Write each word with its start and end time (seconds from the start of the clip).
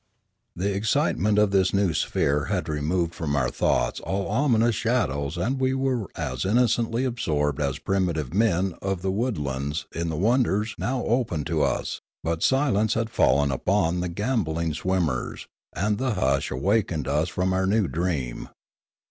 The 0.55 0.73
excitement 0.73 1.37
of 1.37 1.51
this 1.51 1.75
new 1.75 1.93
sphere 1.93 2.45
had 2.45 2.67
removed 2.67 3.13
from 3.13 3.35
our 3.35 3.51
thoughts 3.51 3.99
all 3.99 4.27
ominous 4.29 4.73
shadows 4.73 5.37
and 5.37 5.59
we 5.59 5.75
were 5.75 6.07
as 6.15 6.43
innocently 6.43 7.05
absorbed 7.05 7.61
as 7.61 7.77
primitive 7.77 8.33
men 8.33 8.73
of 8.81 9.03
the 9.03 9.11
wood 9.11 9.37
lands 9.37 9.85
in 9.93 10.09
the 10.09 10.15
wonders 10.15 10.73
now 10.79 11.03
opened 11.03 11.45
to 11.45 11.61
us; 11.61 12.01
but 12.23 12.41
silence 12.41 12.95
had 12.95 13.11
fallen 13.11 13.51
upon 13.51 13.99
the 13.99 14.09
gambolling 14.09 14.73
swimmers, 14.73 15.45
and 15.73 15.99
the 15.99 16.15
hush 16.15 16.49
awakened 16.49 17.07
us 17.07 17.29
from 17.29 17.53
our 17.53 17.67
new 17.67 17.87
dream. 17.87 18.49